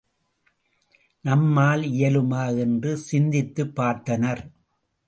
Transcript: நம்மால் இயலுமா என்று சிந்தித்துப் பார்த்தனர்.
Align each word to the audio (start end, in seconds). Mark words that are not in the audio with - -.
நம்மால் 1.25 1.81
இயலுமா 1.81 2.57
என்று 2.57 2.97
சிந்தித்துப் 2.97 3.79
பார்த்தனர். 3.79 4.43